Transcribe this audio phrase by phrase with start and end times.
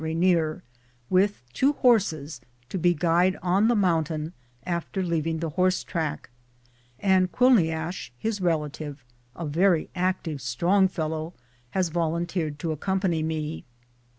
[0.03, 0.63] Rainier)
[1.11, 4.33] with 2 horses to be guide on the moun tain
[4.65, 6.31] after leaving the horse track,
[6.97, 11.35] and Quilniash, his relative, a very active, strong fellow,
[11.77, 13.63] has volunteered to accompany me.